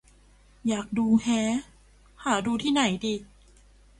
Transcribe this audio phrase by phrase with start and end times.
[0.67, 1.43] อยากดู แฮะ
[2.23, 3.15] หาดูที่ไหนดี